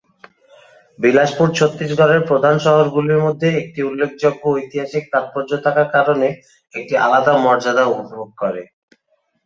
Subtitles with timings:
[0.99, 6.27] বিলাসপুর ছত্তিশগড়ের প্রধান শহরগুলির মধ্যে একটি উল্লেখযোগ্য ঐতিহাসিক তাৎপর্য থাকার কারণে
[6.73, 8.63] একটি আলাদা মর্যাদা উপভোগ করে।